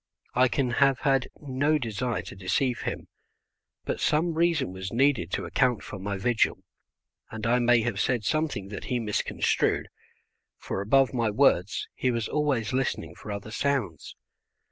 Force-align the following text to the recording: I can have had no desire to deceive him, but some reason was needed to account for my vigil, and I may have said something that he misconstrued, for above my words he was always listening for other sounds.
I 0.33 0.47
can 0.47 0.71
have 0.81 1.01
had 1.01 1.27
no 1.39 1.77
desire 1.77 2.23
to 2.23 2.35
deceive 2.35 2.79
him, 2.79 3.07
but 3.85 3.99
some 3.99 4.33
reason 4.33 4.73
was 4.73 4.91
needed 4.91 5.29
to 5.33 5.45
account 5.45 5.83
for 5.83 5.99
my 5.99 6.17
vigil, 6.17 6.63
and 7.29 7.45
I 7.45 7.59
may 7.59 7.81
have 7.81 7.99
said 7.99 8.23
something 8.23 8.69
that 8.69 8.85
he 8.85 8.99
misconstrued, 8.99 9.89
for 10.57 10.81
above 10.81 11.13
my 11.13 11.29
words 11.29 11.87
he 11.93 12.09
was 12.09 12.27
always 12.27 12.73
listening 12.73 13.13
for 13.13 13.31
other 13.31 13.51
sounds. 13.51 14.15